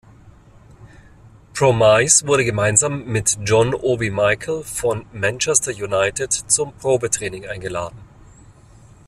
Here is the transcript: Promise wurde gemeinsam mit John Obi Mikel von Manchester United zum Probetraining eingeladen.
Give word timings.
Promise 1.53 2.25
wurde 2.25 2.43
gemeinsam 2.43 3.05
mit 3.05 3.37
John 3.43 3.75
Obi 3.75 4.09
Mikel 4.09 4.63
von 4.63 5.05
Manchester 5.13 5.69
United 5.69 6.33
zum 6.33 6.73
Probetraining 6.73 7.45
eingeladen. 7.45 7.99